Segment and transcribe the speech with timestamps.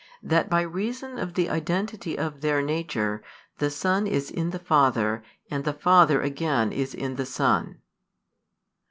[0.23, 3.21] That by reason of the identity of Their nature,
[3.59, 7.77] the Son is in the Father, and the Father again is in the Son.